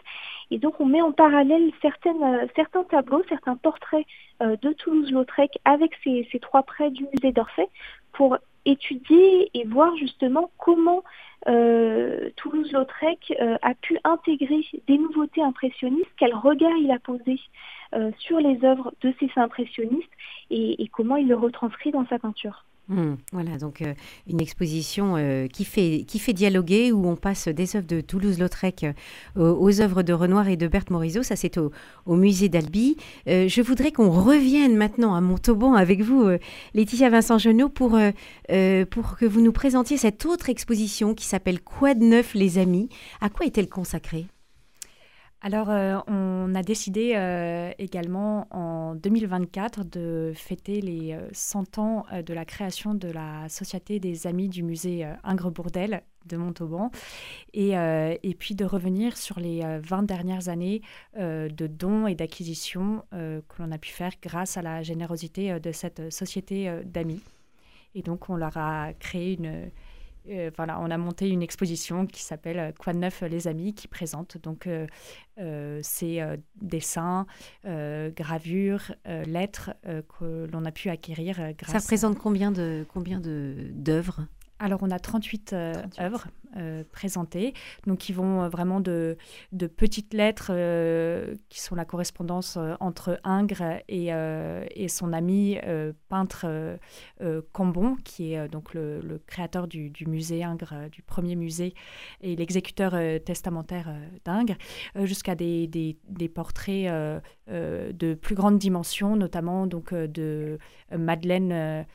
Et 0.52 0.58
donc 0.58 0.78
on 0.80 0.84
met 0.84 1.00
en 1.00 1.12
parallèle 1.12 1.72
euh, 1.82 2.46
certains 2.54 2.84
tableaux, 2.84 3.22
certains 3.30 3.56
portraits 3.56 4.04
euh, 4.42 4.54
de 4.60 4.72
Toulouse-Lautrec 4.74 5.58
avec 5.64 5.92
ces, 6.04 6.26
trois 6.42 6.62
prêts 6.62 6.90
du 6.90 7.04
musée 7.04 7.32
d'Orsay 7.32 7.66
pour 8.12 8.36
étudier 8.66 9.50
et 9.54 9.64
voir 9.64 9.96
justement 9.96 10.50
comment 10.58 11.04
euh, 11.48 12.28
Toulouse-Lautrec 12.36 13.32
a 13.62 13.74
pu 13.74 13.98
intégrer 14.04 14.60
des 14.86 14.98
nouveautés 14.98 15.42
impressionnistes, 15.42 16.12
quel 16.18 16.34
regard 16.34 16.76
il 16.76 16.90
a 16.90 16.98
posé 16.98 17.40
sur 18.18 18.38
les 18.38 18.62
œuvres 18.62 18.92
de 19.00 19.12
ces 19.20 19.30
impressionnistes 19.36 20.12
et, 20.50 20.82
et 20.82 20.88
comment 20.88 21.16
il 21.16 21.28
le 21.28 21.34
retranscrit 21.34 21.92
dans 21.92 22.06
sa 22.06 22.18
peinture. 22.18 22.66
Hmm, 22.92 23.14
voilà, 23.32 23.56
donc 23.56 23.80
euh, 23.80 23.94
une 24.28 24.42
exposition 24.42 25.14
euh, 25.16 25.46
qui, 25.46 25.64
fait, 25.64 26.32
dialoguer, 26.34 26.92
où 26.92 27.08
on 27.08 27.16
passe 27.16 27.48
des 27.48 27.74
œuvres 27.74 27.86
de 27.86 28.02
Toulouse-Lautrec 28.02 28.84
euh, 28.84 28.92
aux 29.54 29.80
œuvres 29.80 30.02
de 30.02 30.12
Renoir 30.12 30.48
et 30.48 30.58
de 30.58 30.68
Berthe 30.68 30.90
Morisot. 30.90 31.22
Ça, 31.22 31.34
c'est 31.34 31.56
au, 31.56 31.72
au, 32.04 32.16
musée 32.16 32.50
d'Albi. 32.50 32.98
je 33.26 33.62
voudrais 33.62 33.92
qu'on 33.92 34.10
revienne 34.10 34.76
maintenant 34.76 35.14
à 35.14 35.22
Montauban 35.22 35.72
avec 35.72 36.02
vous, 36.02 36.28
Laetitia 36.74 37.08
Vincent 37.08 37.38
Genot, 37.38 37.70
pour, 37.70 37.98
pour 38.90 39.16
que 39.16 39.24
vous 39.24 39.40
nous 39.40 39.52
présentiez 39.52 39.96
cette 39.96 40.26
autre 40.26 40.50
exposition 40.50 41.14
qui 41.14 41.24
s'appelle 41.24 41.62
Quoi 41.62 41.94
de 41.94 42.04
neuf, 42.04 42.34
les 42.34 42.58
amis? 42.58 42.90
À 43.22 43.30
quoi 43.30 43.46
est-elle 43.46 43.68
consacrée? 43.68 44.26
Alors, 45.44 45.70
euh, 45.70 45.98
on 46.06 46.54
a 46.54 46.62
décidé 46.62 47.14
euh, 47.16 47.72
également 47.80 48.46
en 48.52 48.94
2024 48.94 49.84
de 49.84 50.32
fêter 50.36 50.80
les 50.80 51.18
100 51.32 51.78
euh, 51.78 51.80
ans 51.80 52.06
de 52.24 52.32
la 52.32 52.44
création 52.44 52.94
de 52.94 53.08
la 53.08 53.48
Société 53.48 53.98
des 53.98 54.28
Amis 54.28 54.48
du 54.48 54.62
musée 54.62 55.04
Ingres-Bourdel 55.24 56.04
de 56.26 56.36
Montauban 56.36 56.92
et, 57.52 57.74
puis 58.38 58.54
de 58.54 58.64
revenir 58.64 59.16
sur 59.16 59.40
les 59.40 59.62
20 59.80 60.04
dernières 60.04 60.48
années 60.48 60.80
de 61.18 61.66
dons 61.66 62.06
et 62.06 62.14
d'acquisitions 62.14 63.02
que 63.10 63.62
l'on 63.62 63.72
a 63.72 63.78
pu 63.78 63.90
faire 63.90 64.12
grâce 64.22 64.56
à 64.56 64.62
la 64.62 64.84
générosité 64.84 65.58
de 65.58 65.72
cette 65.72 66.12
société 66.12 66.72
d'amis. 66.84 67.20
Et 67.96 68.02
donc, 68.02 68.30
on 68.30 68.36
leur 68.36 68.56
a 68.56 68.92
créé 68.92 69.34
une 69.36 69.70
euh, 70.28 70.50
voilà, 70.56 70.78
on 70.80 70.90
a 70.90 70.98
monté 70.98 71.28
une 71.28 71.42
exposition 71.42 72.06
qui 72.06 72.22
s'appelle 72.22 72.58
euh, 72.58 72.72
Quoi 72.78 72.92
de 72.92 72.98
neuf 72.98 73.22
les 73.22 73.48
amis 73.48 73.74
qui 73.74 73.88
présente 73.88 74.38
donc 74.38 74.66
euh, 74.68 75.80
ces 75.82 76.22
dessins, 76.60 77.26
gravures, 77.64 78.92
lettres 79.04 79.72
que 79.84 80.48
l'on 80.52 80.64
a 80.64 80.72
pu 80.72 80.90
acquérir 80.90 81.36
grâce. 81.58 81.72
Ça 81.72 81.78
représente 81.78 82.18
combien 82.18 82.52
de 82.52 82.86
combien 82.92 83.18
de 83.18 83.70
d'œuvres? 83.72 84.26
Alors, 84.58 84.80
on 84.82 84.90
a 84.90 84.98
38, 84.98 85.54
œuvres 85.98 86.26
euh, 86.56 86.84
présentées, 86.92 87.54
donc 87.86 87.98
qui 87.98 88.12
vont 88.12 88.48
vraiment 88.48 88.80
de, 88.80 89.16
de 89.52 89.66
petites 89.66 90.14
lettres 90.14 90.52
qui 91.48 91.60
sont 91.60 91.74
la 91.74 91.84
correspondance 91.84 92.58
entre 92.80 93.20
Ingres 93.24 93.80
et, 93.88 94.08
et 94.08 94.88
son 94.88 95.12
ami 95.12 95.58
peintre 96.08 96.78
Cambon, 97.52 97.96
qui 98.04 98.34
est 98.34 98.48
donc 98.48 98.74
le, 98.74 99.20
créateur 99.26 99.68
du, 99.68 99.92
musée 100.06 100.42
Ingres, 100.44 100.88
du 100.90 101.02
premier 101.02 101.36
musée, 101.36 101.74
et 102.20 102.36
l'exécuteur 102.36 102.94
testamentaire 103.24 103.94
d'Ingres, 104.24 104.56
jusqu'à 105.04 105.34
des, 105.34 105.66
des, 105.66 105.96
des, 106.08 106.28
portraits 106.28 106.90
de 107.48 108.14
plus 108.14 108.34
grande 108.34 108.58
dimension, 108.58 109.16
notamment 109.16 109.66
donc 109.66 109.94
de 109.94 110.58
Madeleine 110.96 111.86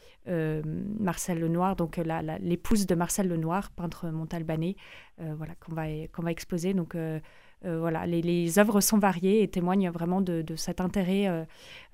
Marcel 0.99 1.39
Lenoir, 1.39 1.75
donc 1.75 1.99
l'épouse 2.41 2.85
de 2.85 2.95
Marcel 2.95 3.27
Lenoir, 3.27 3.71
peintre 3.71 4.09
montalbanais, 4.47 4.75
voilà, 5.17 5.55
qu'on 5.55 5.73
va, 5.73 5.85
qu'on 6.13 6.23
va 6.23 6.31
exposer. 6.31 6.73
Donc, 6.73 6.95
euh, 7.65 7.79
voilà, 7.79 8.05
les, 8.05 8.21
les, 8.21 8.59
œuvres 8.59 8.81
sont 8.81 8.99
variées 8.99 9.41
et 9.41 9.47
témoignent 9.47 9.89
vraiment 9.89 10.21
de, 10.21 10.43
cet 10.55 10.79
intérêt 10.79 11.27
euh, 11.27 11.43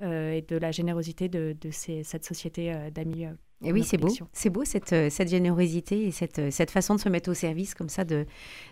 euh, 0.01 0.33
et 0.33 0.41
de 0.41 0.57
la 0.57 0.71
générosité 0.71 1.29
de, 1.29 1.55
cette 1.71 2.25
société 2.25 2.75
d'amis. 2.93 3.27
et 3.63 3.71
oui, 3.71 3.83
c'est 3.83 3.97
beau, 3.97 4.09
c'est 4.33 4.49
beau 4.49 4.65
cette, 4.65 5.09
cette 5.09 5.29
générosité 5.29 6.05
et 6.05 6.11
cette, 6.11 6.51
cette 6.51 6.69
façon 6.69 6.95
de 6.95 6.99
se 6.99 7.07
mettre 7.07 7.31
au 7.31 7.33
service 7.33 7.75
comme 7.75 7.87
ça 7.87 8.03
de, 8.03 8.25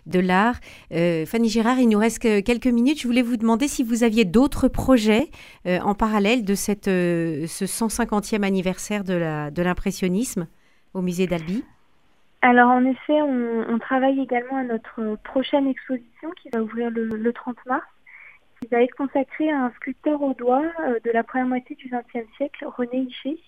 de 0.04 0.18
l'art. 0.20 0.60
Fanny 0.90 1.48
Girard, 1.48 1.78
il 1.78 1.88
nous 1.88 1.98
reste 1.98 2.20
quelques 2.20 2.66
minutes. 2.66 3.00
Je 3.00 3.06
voulais 3.06 3.22
vous 3.22 3.38
demander 3.38 3.68
si 3.68 3.82
vous 3.82 4.04
aviez 4.04 4.26
d'autres 4.26 4.68
projets 4.68 5.30
en 5.64 5.94
parallèle 5.94 6.44
de 6.44 6.54
cette, 6.54 6.86
ce 6.86 7.64
150e 7.64 8.42
anniversaire 8.42 9.02
de 9.02 9.62
l'impressionnisme 9.62 10.46
au 10.92 11.00
musée 11.00 11.26
d'Albi. 11.26 11.64
Alors 12.44 12.70
en 12.70 12.84
effet, 12.84 13.22
on, 13.22 13.78
travaille 13.78 14.20
également 14.20 14.56
à 14.56 14.64
notre 14.64 15.16
prochaine 15.22 15.68
exposition 15.68 16.28
qui 16.42 16.50
va 16.50 16.60
ouvrir 16.60 16.90
le, 16.90 17.32
30 17.32 17.56
mars, 17.66 17.86
qui 18.60 18.66
va 18.66 18.82
être 18.82 18.96
consacrée 18.96 19.48
à 19.48 19.66
un 19.66 19.70
sculpteur 19.70 20.20
au 20.20 20.34
doigt 20.34 20.64
euh, 20.80 20.98
de 21.04 21.10
la 21.12 21.22
première 21.22 21.46
moitié 21.46 21.76
du 21.76 21.88
XXe 21.88 22.28
siècle, 22.36 22.66
René 22.66 22.98
Hichet, 22.98 23.38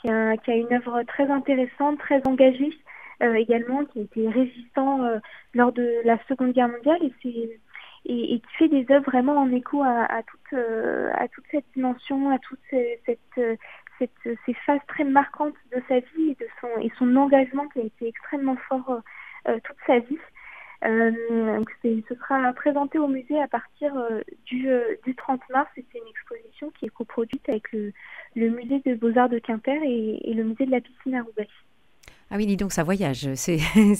qui 0.00 0.08
a, 0.08 0.36
une 0.46 0.72
œuvre 0.72 1.02
très 1.02 1.28
intéressante, 1.28 1.98
très 1.98 2.24
engagée 2.28 2.72
euh, 3.24 3.34
également, 3.34 3.84
qui 3.86 3.98
a 3.98 4.02
été 4.02 4.28
résistant 4.28 5.02
euh, 5.02 5.18
lors 5.52 5.72
de 5.72 6.02
la 6.04 6.16
Seconde 6.28 6.52
Guerre 6.52 6.68
mondiale 6.68 7.00
et, 7.02 7.60
et, 8.04 8.38
qui 8.38 8.56
fait 8.56 8.68
des 8.68 8.86
œuvres 8.92 9.10
vraiment 9.10 9.36
en 9.36 9.50
écho 9.50 9.82
à, 9.82 10.22
toute, 10.22 10.58
à 10.58 11.26
toute 11.26 11.44
cette 11.50 11.66
dimension, 11.74 12.30
à 12.30 12.38
toute 12.38 12.60
cette 12.70 13.58
ces 14.24 14.54
phases 14.66 14.80
très 14.88 15.04
marquantes 15.04 15.54
de 15.74 15.82
sa 15.88 16.00
vie 16.00 16.36
et, 16.80 16.90
son, 16.98 17.16
engagement 17.16 17.68
qui 17.68 17.80
a 17.80 17.84
été 17.84 18.08
extrêmement 18.08 18.56
fort 18.68 18.90
euh, 18.90 19.00
euh, 19.48 19.58
toute 19.64 19.76
sa 19.86 19.98
vie. 19.98 20.18
Euh, 20.84 21.12
ce 21.84 22.14
sera 22.16 22.52
présenté 22.54 22.98
au 22.98 23.06
musée 23.06 23.40
à 23.40 23.46
partir 23.46 23.94
du, 24.46 24.68
du 25.04 25.14
30 25.14 25.40
mars 25.50 25.70
c'est 25.76 25.86
une 25.94 26.08
exposition 26.08 26.70
qui 26.70 26.86
est 26.86 26.88
coproduite 26.88 27.48
avec 27.48 27.70
le, 27.70 27.92
musée 28.34 28.80
de 28.84 28.96
beaux-arts 28.96 29.28
de 29.28 29.38
Quimper 29.38 29.80
et, 29.84 30.34
le 30.34 30.42
musée 30.42 30.66
de 30.66 30.72
la 30.72 30.80
piscine 30.80 31.14
à 31.14 31.22
Roubaix. 31.22 31.48
Ah 32.34 32.38
oui, 32.38 32.46
dis 32.46 32.56
donc, 32.56 32.72
ça 32.72 32.82
voyage. 32.82 33.28
C'est 33.34 33.58
une, 33.76 33.94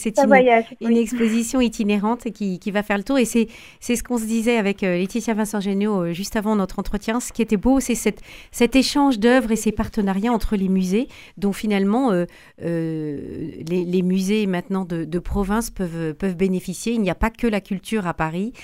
une 0.81 0.97
exposition 0.97 1.61
itinérante 1.61 2.31
qui, 2.31 2.59
qui, 2.59 2.71
va 2.71 2.83
faire 2.83 2.97
le 2.97 3.05
tour. 3.05 3.19
Et 3.19 3.27
c'est 3.27 3.47
ce 3.79 4.03
qu'on 4.03 4.17
se 4.17 4.25
disait 4.25 4.57
avec 4.57 4.83
euh, 4.83 4.97
Laetitia 4.97 5.35
Vincent 5.35 5.61
Géniaud 5.61 6.01
euh, 6.01 6.13
juste 6.15 6.35
avant 6.35 6.57
notre 6.57 6.79
entretien. 6.79 7.21
Ce 7.21 7.31
qui 7.31 7.43
était 7.43 7.59
beau, 7.59 7.79
c'est 7.79 7.95
cet 7.95 8.75
échange 8.75 9.19
d'œuvres 9.19 9.53
et 9.53 9.57
ces 9.57 9.71
partenariats 9.71 10.33
entre 10.33 10.57
les 10.57 10.71
musées, 10.71 11.09
dont 11.37 11.53
finalement 11.53 12.11
euh, 12.11 12.25
les, 12.59 13.85
les, 13.85 14.03
musées 14.03 14.47
maintenant 14.47 14.87
de, 14.87 15.05
de, 15.05 15.19
province 15.19 15.69
peuvent, 15.69 16.15
peuvent 16.15 16.37
bénéficier. 16.37 16.95
Il 16.95 17.03
n'y 17.03 17.11
a 17.11 17.15
pas 17.15 17.29
que 17.29 17.47
la 17.47 17.61
culture 17.61 18.07
à 18.07 18.15
Paris. 18.15 18.55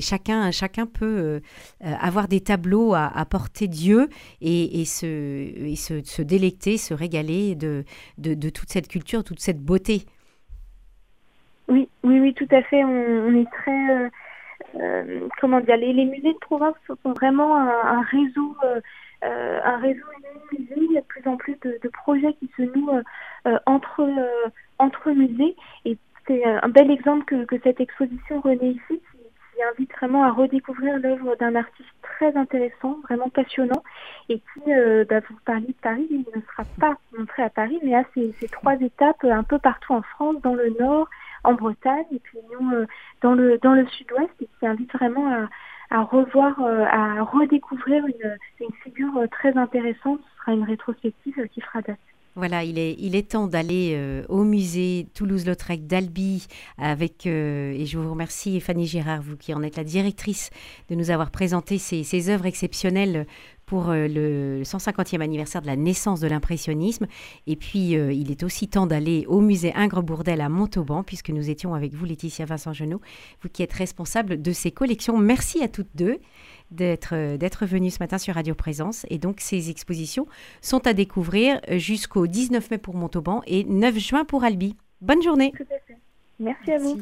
chacun, 0.00 0.50
chacun 0.50 0.86
peut 0.86 1.42
avoir 1.82 2.26
des 2.26 2.40
tableaux 2.40 2.94
à, 2.94 3.06
à 3.14 3.26
porter 3.26 3.68
Dieu 3.68 4.08
et, 4.40 4.80
et, 4.80 4.86
se, 4.86 5.06
et 5.06 5.76
se, 5.76 6.02
se, 6.04 6.22
délecter, 6.22 6.78
se 6.78 6.94
régaler 6.94 7.54
de, 7.54 7.84
de, 8.16 8.32
de 8.32 8.48
toute 8.48 8.70
cette 8.70 8.88
culture, 8.88 8.93
toute 9.02 9.40
cette 9.40 9.60
beauté. 9.60 10.06
Oui, 11.68 11.88
oui, 12.02 12.20
oui, 12.20 12.34
tout 12.34 12.48
à 12.50 12.62
fait. 12.62 12.84
On, 12.84 13.34
est 13.34 13.50
très, 13.50 13.90
euh, 13.90 14.08
euh, 14.76 15.28
comment 15.40 15.60
dire, 15.60 15.76
les, 15.76 16.04
musées 16.04 16.32
de 16.32 16.38
province 16.38 16.74
sont 16.86 17.12
vraiment 17.12 17.56
un, 17.56 18.02
réseau, 18.02 18.56
euh, 18.64 19.60
un 19.64 19.78
réseau 19.78 20.04
uni 20.52 20.60
musées, 20.60 20.86
il 20.88 20.92
y 20.92 20.98
a 20.98 21.00
de 21.00 21.06
plus 21.06 21.26
en 21.26 21.36
plus 21.36 21.56
de, 21.62 21.88
projets 21.88 22.34
qui 22.34 22.50
se 22.56 22.62
nouent 22.62 23.02
entre, 23.66 24.06
entre 24.78 25.10
musées. 25.10 25.56
Et 25.84 25.96
c'est 26.26 26.44
un 26.44 26.68
bel 26.68 26.90
exemple 26.90 27.24
que, 27.24 27.44
que 27.44 27.56
cette 27.62 27.80
exposition 27.80 28.40
renaît 28.40 28.72
ici, 28.72 29.00
qui 29.54 29.62
invite 29.62 29.92
vraiment 29.94 30.24
à 30.24 30.32
redécouvrir 30.32 30.98
l'œuvre 30.98 31.36
d'un 31.36 31.54
artiste 31.54 31.88
très 32.16 32.36
intéressant, 32.36 32.98
vraiment 33.04 33.28
passionnant, 33.28 33.82
et 34.28 34.38
qui, 34.38 34.72
euh, 34.72 35.04
bah, 35.08 35.20
vous 35.28 35.36
parliez 35.44 35.68
de 35.68 35.82
Paris, 35.82 36.06
il 36.10 36.24
ne 36.34 36.40
sera 36.42 36.64
pas 36.80 36.96
montré 37.16 37.42
à 37.42 37.50
Paris, 37.50 37.78
mais 37.82 37.94
à 37.94 38.04
ces, 38.14 38.32
trois 38.48 38.74
étapes 38.74 39.24
un 39.24 39.42
peu 39.42 39.58
partout 39.58 39.92
en 39.92 40.02
France, 40.02 40.36
dans 40.42 40.54
le 40.54 40.70
Nord, 40.78 41.08
en 41.44 41.54
Bretagne, 41.54 42.06
et 42.12 42.20
puis 42.20 42.38
nous, 42.52 42.72
euh, 42.72 42.86
dans 43.22 43.34
le, 43.34 43.58
dans 43.58 43.74
le 43.74 43.86
Sud-Ouest, 43.86 44.30
et 44.40 44.48
qui 44.58 44.66
invite 44.66 44.92
vraiment 44.92 45.28
à, 45.32 45.48
à 45.90 46.02
revoir, 46.02 46.60
euh, 46.60 46.84
à 46.90 47.22
redécouvrir 47.22 48.06
une, 48.06 48.36
une 48.60 48.72
figure 48.82 49.26
très 49.30 49.56
intéressante. 49.56 50.20
Ce 50.20 50.40
sera 50.40 50.52
une 50.52 50.64
rétrospective 50.64 51.48
qui 51.48 51.60
fera 51.60 51.82
date. 51.82 51.98
Voilà, 52.36 52.64
il 52.64 52.80
est, 52.80 52.96
il 52.98 53.14
est 53.14 53.30
temps 53.30 53.46
d'aller 53.46 53.92
euh, 53.94 54.24
au 54.28 54.42
musée 54.42 55.06
Toulouse-Lautrec 55.14 55.86
d'Albi 55.86 56.48
avec, 56.78 57.28
euh, 57.28 57.72
et 57.72 57.86
je 57.86 57.96
vous 57.96 58.10
remercie 58.10 58.58
Fanny 58.58 58.88
Gérard, 58.88 59.22
vous 59.22 59.36
qui 59.36 59.54
en 59.54 59.62
êtes 59.62 59.76
la 59.76 59.84
directrice, 59.84 60.50
de 60.90 60.96
nous 60.96 61.10
avoir 61.10 61.30
présenté 61.30 61.78
ces, 61.78 62.30
œuvres 62.30 62.46
exceptionnelles 62.46 63.28
pour 63.66 63.90
euh, 63.90 64.08
le 64.08 64.62
150e 64.64 65.20
anniversaire 65.20 65.62
de 65.62 65.68
la 65.68 65.76
naissance 65.76 66.18
de 66.18 66.26
l'impressionnisme. 66.26 67.06
Et 67.46 67.54
puis, 67.54 67.90
il 67.90 68.30
est 68.32 68.42
aussi 68.42 68.66
temps 68.66 68.88
d'aller 68.88 69.26
au 69.28 69.40
musée 69.40 69.72
Ingres-Bourdel 69.72 70.40
à 70.40 70.48
Montauban, 70.48 71.04
puisque 71.04 71.30
nous 71.30 71.50
étions 71.50 71.72
avec 71.72 71.94
vous, 71.94 72.04
Laetitia 72.04 72.46
Vincent-Genot, 72.46 73.00
vous 73.42 73.48
qui 73.48 73.62
êtes 73.62 73.72
responsable 73.72 74.42
de 74.42 74.50
ces 74.50 74.72
collections. 74.72 75.16
Merci 75.18 75.62
à 75.62 75.68
toutes 75.68 75.94
deux 75.94 76.18
d'être 76.74 77.14
euh, 77.14 77.36
d'être 77.36 77.66
venu 77.66 77.90
ce 77.90 77.98
matin 78.00 78.18
sur 78.18 78.34
Radio 78.34 78.54
Présence. 78.54 79.06
Et 79.10 79.18
donc, 79.18 79.40
ces 79.40 79.70
expositions 79.70 80.26
sont 80.60 80.86
à 80.86 80.92
découvrir 80.92 81.60
jusqu'au 81.70 82.26
19 82.26 82.70
mai 82.70 82.78
pour 82.78 82.94
Montauban 82.94 83.42
et 83.46 83.64
9 83.64 83.98
juin 83.98 84.24
pour 84.24 84.44
Albi. 84.44 84.76
Bonne 85.00 85.22
journée. 85.22 85.52
Merci 86.38 86.72
à 86.72 86.78
vous. 86.78 87.00